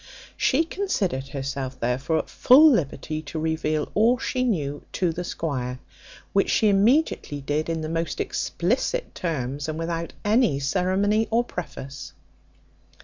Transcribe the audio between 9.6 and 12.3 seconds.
and without any ceremony or preface.